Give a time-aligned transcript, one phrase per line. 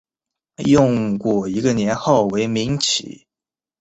[0.65, 3.27] 用过一个年号为明启。